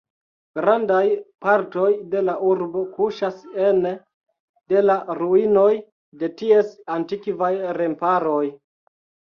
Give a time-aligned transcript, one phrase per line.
[0.59, 1.01] Grandaj
[1.45, 3.93] partoj de la urbo kuŝas ene
[4.75, 5.71] de la ruinoj
[6.25, 8.45] de ties antikvaj remparoj.